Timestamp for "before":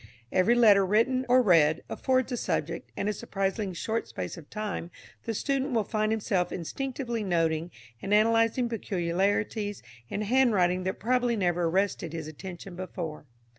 12.75-13.27